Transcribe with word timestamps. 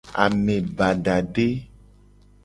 Ame 0.23 0.55
badade. 0.77 1.47